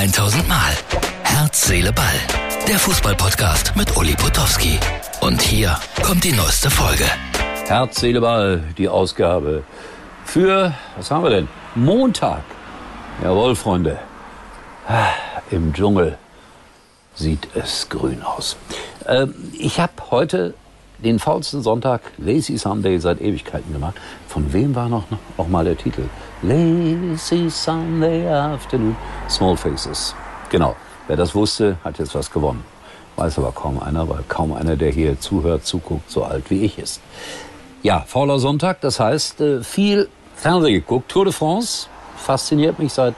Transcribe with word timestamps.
1000 0.00 0.48
Mal. 0.48 0.72
Herz, 1.24 1.66
Seele, 1.66 1.92
Ball. 1.92 2.06
Der 2.66 2.78
Fußballpodcast 2.78 3.76
mit 3.76 3.94
Uli 3.98 4.14
Potowski. 4.14 4.80
Und 5.20 5.42
hier 5.42 5.78
kommt 6.02 6.24
die 6.24 6.32
neueste 6.32 6.70
Folge. 6.70 7.04
Herz, 7.66 8.00
Seele, 8.00 8.22
Ball, 8.22 8.64
die 8.78 8.88
Ausgabe 8.88 9.62
für, 10.24 10.72
was 10.96 11.10
haben 11.10 11.24
wir 11.24 11.28
denn? 11.28 11.48
Montag. 11.74 12.40
Jawohl, 13.22 13.54
Freunde. 13.54 13.98
Ah, 14.88 15.10
Im 15.50 15.74
Dschungel 15.74 16.16
sieht 17.14 17.48
es 17.54 17.86
grün 17.90 18.22
aus. 18.22 18.56
Ähm, 19.06 19.34
ich 19.52 19.80
habe 19.80 19.92
heute 20.10 20.54
den 21.02 21.18
faulsten 21.18 21.62
Sonntag, 21.62 22.02
Lazy 22.18 22.58
Sunday, 22.58 22.98
seit 22.98 23.20
Ewigkeiten 23.20 23.72
gemacht. 23.72 23.94
Von 24.28 24.52
wem 24.52 24.74
war 24.74 24.88
noch, 24.88 25.04
noch 25.36 25.48
mal 25.48 25.64
der 25.64 25.76
Titel? 25.76 26.02
Lazy 26.42 27.48
Sunday 27.50 28.28
Afternoon. 28.28 28.96
Small 29.28 29.56
Faces. 29.56 30.14
Genau. 30.50 30.76
Wer 31.06 31.16
das 31.16 31.34
wusste, 31.34 31.76
hat 31.82 31.98
jetzt 31.98 32.14
was 32.14 32.30
gewonnen. 32.30 32.62
Weiß 33.16 33.38
aber 33.38 33.52
kaum 33.52 33.82
einer, 33.82 34.08
weil 34.08 34.22
kaum 34.28 34.52
einer, 34.52 34.76
der 34.76 34.92
hier 34.92 35.18
zuhört, 35.18 35.64
zuguckt, 35.64 36.10
so 36.10 36.24
alt 36.24 36.50
wie 36.50 36.64
ich 36.64 36.78
ist. 36.78 37.00
Ja, 37.82 38.04
fauler 38.06 38.38
Sonntag, 38.38 38.80
das 38.80 39.00
heißt, 39.00 39.40
äh, 39.40 39.62
viel 39.62 40.08
Fernsehen 40.36 40.74
geguckt. 40.74 41.10
Tour 41.10 41.24
de 41.24 41.32
France 41.32 41.88
fasziniert 42.16 42.78
mich 42.78 42.92
seit 42.92 43.14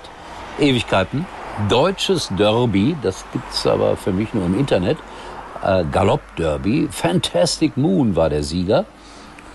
Ewigkeiten. 0.59 1.27
Deutsches 1.69 2.30
Derby, 2.38 2.96
das 3.02 3.24
gibt's 3.33 3.66
aber 3.66 3.96
für 3.96 4.12
mich 4.12 4.33
nur 4.33 4.46
im 4.46 4.59
Internet 4.59 4.96
äh, 5.65 5.84
Galopp-Derby. 5.91 6.89
Fantastic 6.91 7.77
Moon 7.77 8.16
war 8.16 8.30
der 8.30 8.43
Sieger, 8.43 8.84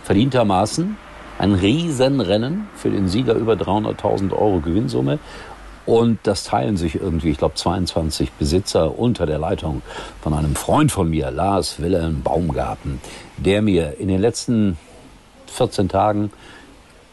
verdientermaßen. 0.03 0.97
Ein 1.39 1.53
Riesenrennen 1.53 2.67
für 2.75 2.89
den 2.89 3.07
Sieger 3.07 3.35
über 3.35 3.53
300.000 3.53 4.31
Euro 4.31 4.59
Gewinnsumme. 4.59 5.20
Und 5.85 6.20
das 6.23 6.43
teilen 6.43 6.75
sich 6.75 6.95
irgendwie, 6.95 7.30
ich 7.30 7.38
glaube, 7.38 7.55
22 7.55 8.31
Besitzer 8.33 9.00
unter 9.00 9.25
der 9.25 9.39
Leitung 9.39 9.81
von 10.22 10.33
einem 10.33 10.55
Freund 10.55 10.91
von 10.91 11.09
mir, 11.09 11.31
Lars 11.31 11.80
Wilhelm 11.80 12.23
Baumgarten, 12.23 13.00
der 13.38 13.61
mir 13.61 13.97
in 13.97 14.09
den 14.09 14.19
letzten 14.19 14.78
14 15.47 15.88
Tagen, 15.88 16.31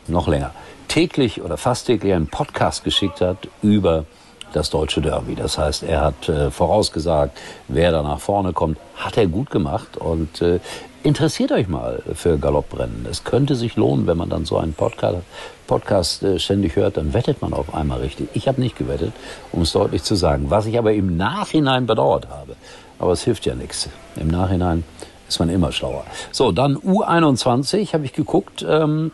noch 0.09 0.27
länger, 0.27 0.53
täglich 0.89 1.41
oder 1.41 1.57
fast 1.57 1.87
täglich 1.87 2.13
einen 2.15 2.27
Podcast 2.27 2.85
geschickt 2.85 3.21
hat 3.21 3.49
über 3.63 4.07
das 4.55 4.71
deutsche 4.71 5.01
Derby. 5.01 5.35
Das 5.35 5.59
heißt, 5.59 5.83
er 5.83 6.01
hat 6.01 6.29
äh, 6.29 6.51
vorausgesagt, 6.51 7.39
wer 7.69 7.93
da 7.93 8.03
nach 8.03 8.21
vorne 8.21 8.53
kommt. 8.53 8.79
Hat 8.97 9.17
er 9.17 9.27
gut 9.27 9.51
gemacht 9.51 9.97
und 9.97 10.41
äh, 10.43 10.61
interessiert 11.03 11.53
euch 11.53 11.69
mal 11.69 12.03
für 12.15 12.39
Galopprennen. 12.39 13.07
Es 13.11 13.25
könnte 13.25 13.57
sich 13.57 13.77
lohnen, 13.77 14.07
wenn 14.07 14.17
man 14.17 14.31
dann 14.31 14.45
so 14.45 14.57
einen 14.57 14.73
Podcast, 14.73 15.19
Podcast 15.67 16.23
äh, 16.23 16.39
ständig 16.39 16.77
hört, 16.77 16.97
dann 16.97 17.13
wettet 17.13 17.43
man 17.43 17.53
auf 17.53 17.75
einmal 17.75 18.01
richtig. 18.01 18.29
Ich 18.35 18.49
habe 18.49 18.61
nicht 18.61 18.77
gewettet, 18.77 19.13
um 19.53 19.63
es 19.63 19.73
deutlich 19.73 20.03
zu 20.03 20.15
sagen. 20.15 20.47
Was 20.49 20.67
ich 20.67 20.79
aber 20.79 20.93
im 20.93 21.17
Nachhinein 21.17 21.87
bedauert 21.87 22.29
habe. 22.31 22.57
Aber 22.99 23.13
es 23.13 23.23
hilft 23.23 23.45
ja 23.47 23.55
nichts. 23.55 23.89
Im 24.17 24.29
Nachhinein 24.29 24.85
ist 25.29 25.39
man 25.41 25.49
immer 25.49 25.73
schlauer. 25.73 26.05
So, 26.31 26.53
dann 26.53 26.77
U21 26.77 27.93
habe 27.93 28.05
ich 28.05 28.13
geguckt. 28.13 28.65
Ähm, 28.67 29.11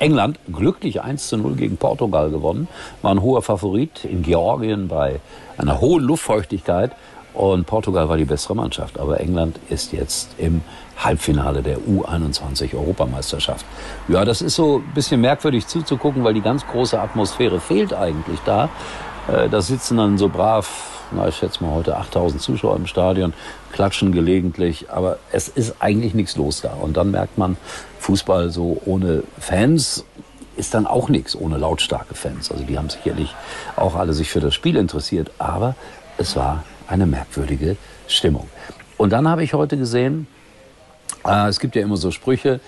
England 0.00 0.38
glücklich 0.52 1.02
1 1.02 1.28
zu 1.28 1.36
0 1.36 1.54
gegen 1.54 1.76
Portugal 1.76 2.30
gewonnen, 2.30 2.68
war 3.02 3.12
ein 3.12 3.22
hoher 3.22 3.42
Favorit 3.42 4.04
in 4.04 4.22
Georgien 4.22 4.88
bei 4.88 5.20
einer 5.56 5.80
hohen 5.80 6.02
Luftfeuchtigkeit 6.02 6.92
und 7.34 7.66
Portugal 7.66 8.08
war 8.08 8.16
die 8.16 8.24
bessere 8.24 8.56
Mannschaft. 8.56 8.98
Aber 8.98 9.20
England 9.20 9.60
ist 9.68 9.92
jetzt 9.92 10.30
im 10.38 10.62
Halbfinale 10.98 11.62
der 11.62 11.78
U21 11.78 12.74
Europameisterschaft. 12.74 13.64
Ja, 14.08 14.24
das 14.24 14.42
ist 14.42 14.56
so 14.56 14.78
ein 14.78 14.94
bisschen 14.94 15.20
merkwürdig 15.20 15.66
zuzugucken, 15.66 16.24
weil 16.24 16.34
die 16.34 16.40
ganz 16.40 16.66
große 16.66 17.00
Atmosphäre 17.00 17.60
fehlt 17.60 17.94
eigentlich 17.94 18.40
da. 18.44 18.68
Äh, 19.28 19.48
da 19.48 19.60
sitzen 19.60 19.96
dann 19.96 20.18
so 20.18 20.28
brav 20.28 20.99
na, 21.12 21.28
ich 21.28 21.36
schätze 21.36 21.62
mal 21.62 21.74
heute 21.74 21.96
8000 21.96 22.40
Zuschauer 22.40 22.76
im 22.76 22.86
Stadion, 22.86 23.32
klatschen 23.72 24.12
gelegentlich, 24.12 24.90
aber 24.90 25.18
es 25.32 25.48
ist 25.48 25.76
eigentlich 25.80 26.14
nichts 26.14 26.36
los 26.36 26.60
da. 26.60 26.72
Und 26.74 26.96
dann 26.96 27.10
merkt 27.10 27.38
man, 27.38 27.56
Fußball 27.98 28.50
so 28.50 28.80
ohne 28.84 29.22
Fans 29.38 30.04
ist 30.56 30.74
dann 30.74 30.86
auch 30.86 31.08
nichts, 31.08 31.36
ohne 31.36 31.56
lautstarke 31.56 32.14
Fans. 32.14 32.50
Also 32.50 32.64
die 32.64 32.76
haben 32.76 32.90
sicherlich 32.90 33.34
auch 33.76 33.94
alle 33.94 34.12
sich 34.12 34.30
für 34.30 34.40
das 34.40 34.54
Spiel 34.54 34.76
interessiert, 34.76 35.30
aber 35.38 35.74
es 36.18 36.36
war 36.36 36.64
eine 36.86 37.06
merkwürdige 37.06 37.76
Stimmung. 38.08 38.48
Und 38.96 39.10
dann 39.10 39.28
habe 39.28 39.42
ich 39.42 39.54
heute 39.54 39.76
gesehen, 39.76 40.26
äh, 41.24 41.48
es 41.48 41.60
gibt 41.60 41.76
ja 41.76 41.82
immer 41.82 41.96
so 41.96 42.10
Sprüche, 42.10 42.60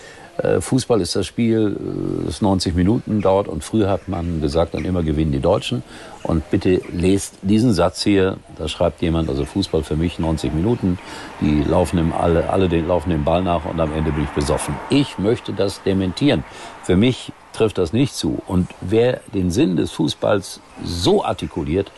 Fußball 0.61 1.01
ist 1.01 1.15
das 1.15 1.27
Spiel, 1.27 1.77
äh, 1.77 2.27
das 2.27 2.41
90 2.41 2.75
Minuten 2.75 3.21
dauert 3.21 3.49
und 3.49 3.63
früher 3.63 3.91
hat 3.91 4.09
man 4.09 4.41
gesagt, 4.41 4.75
dann 4.75 4.85
immer 4.85 5.03
gewinnen 5.03 5.33
die 5.33 5.41
Deutschen. 5.41 5.83
Und 6.23 6.51
bitte 6.51 6.81
lest 6.93 7.35
diesen 7.43 7.73
Satz 7.73 8.03
hier, 8.03 8.39
da 8.57 8.69
schreibt 8.69 9.03
jemand, 9.03 9.29
also 9.29 9.45
Fußball 9.45 9.83
für 9.83 9.97
mich 9.97 10.19
90 10.19 10.55
Minuten, 10.55 10.99
die 11.41 11.63
laufen 11.63 11.99
im, 11.99 12.13
alle, 12.13 12.49
alle 12.49 12.69
den, 12.69 12.89
laufen 12.89 13.11
den 13.11 13.25
Ball 13.25 13.43
nach 13.43 13.65
und 13.65 13.79
am 13.81 13.93
Ende 13.93 14.13
bin 14.13 14.25
ich 14.25 14.31
besoffen. 14.31 14.75
Ich 14.89 15.19
möchte 15.19 15.53
das 15.53 15.83
dementieren. 15.83 16.45
Für 16.83 16.97
mich 16.97 17.33
trifft 17.53 17.79
das 17.79 17.93
nicht 17.93 18.15
zu. 18.15 18.41
Und 18.47 18.69
wer 18.81 19.21
den 19.35 19.51
Sinn 19.51 19.77
des 19.77 19.91
Fußballs 19.93 20.61
so 20.83 21.25
artikuliert, 21.25 21.91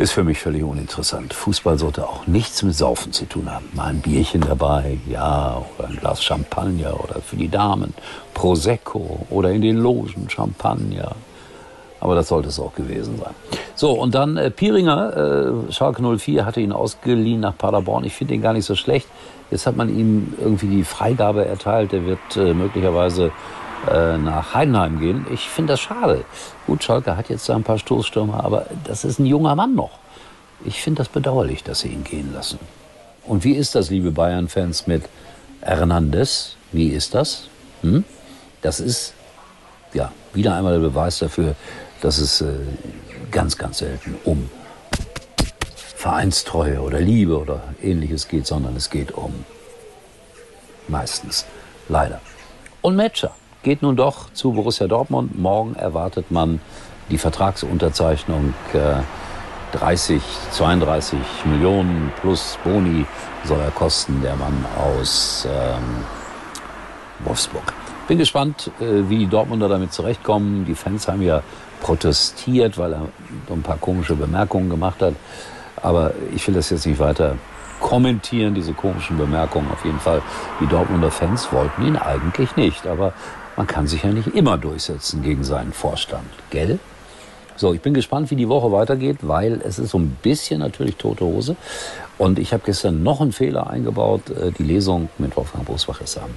ist 0.00 0.12
für 0.12 0.24
mich 0.24 0.40
völlig 0.40 0.62
uninteressant. 0.62 1.34
Fußball 1.34 1.78
sollte 1.78 2.08
auch 2.08 2.26
nichts 2.26 2.62
mit 2.62 2.74
Saufen 2.74 3.12
zu 3.12 3.26
tun 3.26 3.52
haben. 3.52 3.68
Mal 3.74 3.88
ein 3.88 4.00
Bierchen 4.00 4.40
dabei, 4.40 4.98
ja, 5.06 5.62
oder 5.76 5.88
ein 5.88 5.96
Glas 5.96 6.24
Champagner 6.24 6.98
oder 7.04 7.20
für 7.20 7.36
die 7.36 7.50
Damen 7.50 7.92
Prosecco 8.32 9.26
oder 9.28 9.50
in 9.50 9.60
den 9.60 9.76
Logen 9.76 10.28
Champagner. 10.30 11.12
Aber 12.00 12.14
das 12.14 12.28
sollte 12.28 12.48
es 12.48 12.58
auch 12.58 12.74
gewesen 12.74 13.18
sein. 13.18 13.34
So, 13.74 13.92
und 13.92 14.14
dann 14.14 14.38
äh, 14.38 14.50
Piringer, 14.50 15.66
äh, 15.68 15.72
Schalke 15.72 16.02
04, 16.02 16.46
hatte 16.46 16.62
ihn 16.62 16.72
ausgeliehen 16.72 17.40
nach 17.40 17.58
Paderborn. 17.58 18.04
Ich 18.04 18.14
finde 18.14 18.32
ihn 18.32 18.40
gar 18.40 18.54
nicht 18.54 18.64
so 18.64 18.74
schlecht. 18.74 19.06
Jetzt 19.50 19.66
hat 19.66 19.76
man 19.76 19.94
ihm 19.94 20.32
irgendwie 20.40 20.68
die 20.68 20.84
Freigabe 20.84 21.44
erteilt. 21.44 21.92
Er 21.92 22.06
wird 22.06 22.36
äh, 22.36 22.54
möglicherweise 22.54 23.32
äh, 23.88 24.18
nach 24.18 24.54
Heidenheim 24.54 25.00
gehen. 25.00 25.26
Ich 25.32 25.48
finde 25.48 25.72
das 25.74 25.80
schade. 25.80 26.24
Gut, 26.66 26.84
Schalke 26.84 27.16
hat 27.16 27.28
jetzt 27.28 27.48
ein 27.50 27.62
paar 27.62 27.78
Stoßstürmer, 27.78 28.44
aber 28.44 28.66
das 28.84 29.04
ist 29.04 29.18
ein 29.18 29.26
junger 29.26 29.54
Mann 29.54 29.74
noch. 29.74 29.98
Ich 30.64 30.82
finde 30.82 30.98
das 30.98 31.08
bedauerlich, 31.08 31.64
dass 31.64 31.80
sie 31.80 31.88
ihn 31.88 32.04
gehen 32.04 32.32
lassen. 32.34 32.58
Und 33.24 33.44
wie 33.44 33.52
ist 33.52 33.74
das, 33.74 33.90
liebe 33.90 34.10
Bayern-Fans, 34.10 34.86
mit 34.86 35.04
Hernandez? 35.62 36.56
Wie 36.72 36.88
ist 36.88 37.14
das? 37.14 37.48
Hm? 37.82 38.04
Das 38.60 38.80
ist 38.80 39.14
ja 39.94 40.12
wieder 40.34 40.54
einmal 40.54 40.74
der 40.74 40.80
Beweis 40.80 41.18
dafür, 41.18 41.54
dass 42.02 42.18
es 42.18 42.40
äh, 42.40 42.52
ganz, 43.30 43.56
ganz 43.56 43.78
selten 43.78 44.16
um 44.24 44.50
Vereinstreue 45.96 46.80
oder 46.80 47.00
Liebe 47.00 47.38
oder 47.38 47.62
ähnliches 47.82 48.28
geht, 48.28 48.46
sondern 48.46 48.76
es 48.76 48.90
geht 48.90 49.12
um 49.12 49.44
meistens 50.88 51.46
leider. 51.88 52.20
Und 52.82 52.96
Matcher 52.96 53.34
geht 53.62 53.82
nun 53.82 53.96
doch 53.96 54.32
zu 54.32 54.52
Borussia 54.52 54.86
Dortmund. 54.86 55.38
Morgen 55.38 55.74
erwartet 55.74 56.30
man 56.30 56.60
die 57.10 57.18
Vertragsunterzeichnung. 57.18 58.54
Äh, 58.72 59.02
30, 59.72 60.20
32 60.50 61.18
Millionen 61.44 62.12
plus 62.20 62.58
Boni 62.64 63.06
soll 63.44 63.60
er 63.60 63.70
kosten, 63.70 64.20
der 64.20 64.34
Mann 64.34 64.64
aus 64.76 65.46
ähm, 65.48 66.04
Wolfsburg. 67.20 67.72
Bin 68.08 68.18
gespannt, 68.18 68.70
äh, 68.80 69.08
wie 69.08 69.18
die 69.18 69.26
Dortmunder 69.28 69.68
damit 69.68 69.92
zurechtkommen. 69.92 70.64
Die 70.64 70.74
Fans 70.74 71.06
haben 71.06 71.22
ja 71.22 71.42
protestiert, 71.80 72.78
weil 72.78 72.94
er 72.94 73.02
so 73.46 73.54
ein 73.54 73.62
paar 73.62 73.78
komische 73.78 74.16
Bemerkungen 74.16 74.68
gemacht 74.70 75.00
hat. 75.02 75.14
Aber 75.80 76.12
ich 76.34 76.46
will 76.48 76.54
das 76.54 76.70
jetzt 76.70 76.86
nicht 76.86 76.98
weiter 76.98 77.36
kommentieren, 77.80 78.54
diese 78.54 78.72
komischen 78.72 79.18
Bemerkungen. 79.18 79.70
Auf 79.72 79.84
jeden 79.84 80.00
Fall, 80.00 80.22
die 80.60 80.66
Dortmunder 80.66 81.10
Fans 81.10 81.52
wollten 81.52 81.86
ihn 81.86 81.96
eigentlich 81.96 82.56
nicht. 82.56 82.86
Aber 82.86 83.12
man 83.56 83.66
kann 83.66 83.86
sich 83.86 84.02
ja 84.02 84.10
nicht 84.10 84.28
immer 84.28 84.58
durchsetzen 84.58 85.22
gegen 85.22 85.44
seinen 85.44 85.72
Vorstand, 85.72 86.28
gell? 86.50 86.78
So, 87.56 87.74
ich 87.74 87.82
bin 87.82 87.92
gespannt, 87.92 88.30
wie 88.30 88.36
die 88.36 88.48
Woche 88.48 88.72
weitergeht, 88.72 89.18
weil 89.20 89.60
es 89.62 89.78
ist 89.78 89.90
so 89.90 89.98
ein 89.98 90.16
bisschen 90.22 90.60
natürlich 90.60 90.96
tote 90.96 91.26
Hose. 91.26 91.56
Und 92.16 92.38
ich 92.38 92.54
habe 92.54 92.62
gestern 92.64 93.02
noch 93.02 93.20
einen 93.20 93.32
Fehler 93.32 93.68
eingebaut. 93.68 94.30
Äh, 94.30 94.52
die 94.52 94.62
Lesung 94.62 95.10
mit 95.18 95.36
Wolfgang 95.36 95.66
Bosbach 95.66 96.00
ist 96.00 96.16
am 96.16 96.30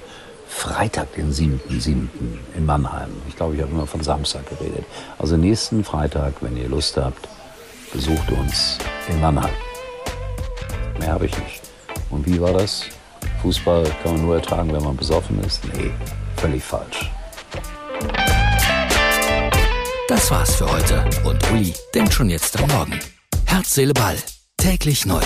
Freitag, 0.46 1.14
den 1.14 1.32
7.7. 1.32 2.08
in 2.54 2.66
Mannheim. 2.66 3.08
Ich 3.26 3.36
glaube, 3.36 3.54
ich 3.54 3.62
habe 3.62 3.70
immer 3.70 3.86
von 3.86 4.02
Samstag 4.02 4.46
geredet. 4.50 4.84
Also 5.18 5.38
nächsten 5.38 5.82
Freitag, 5.82 6.34
wenn 6.42 6.56
ihr 6.56 6.68
Lust 6.68 6.96
habt, 6.98 7.26
besucht 7.92 8.30
uns 8.30 8.78
in 9.08 9.20
Mannheim. 9.20 9.73
Mehr 10.98 11.12
habe 11.12 11.26
ich 11.26 11.38
nicht. 11.38 11.62
Und 12.10 12.26
wie 12.26 12.40
war 12.40 12.52
das? 12.52 12.84
Fußball 13.42 13.84
kann 14.02 14.14
man 14.14 14.22
nur 14.22 14.36
ertragen, 14.36 14.72
wenn 14.72 14.82
man 14.82 14.96
besoffen 14.96 15.42
ist? 15.44 15.64
Nee, 15.74 15.90
völlig 16.36 16.62
falsch. 16.62 17.10
Das 20.08 20.30
war's 20.30 20.56
für 20.56 20.70
heute 20.70 21.04
und 21.24 21.50
Uli 21.50 21.74
denkt 21.94 22.12
schon 22.12 22.28
jetzt 22.30 22.58
am 22.60 22.68
Morgen. 22.68 22.98
Herz, 23.46 23.74
Seele, 23.74 23.94
Ball. 23.94 24.16
Täglich 24.56 25.06
neu. 25.06 25.22